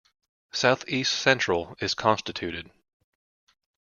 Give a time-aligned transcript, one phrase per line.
[0.51, 2.71] South East Central is constituted.